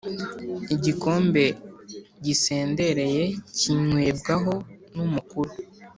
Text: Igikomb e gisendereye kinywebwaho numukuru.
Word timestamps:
Igikomb 0.73 1.33
e 1.47 1.47
gisendereye 2.25 3.23
kinywebwaho 3.57 4.53
numukuru. 4.93 5.51